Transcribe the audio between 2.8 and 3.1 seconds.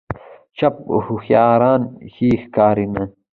نه.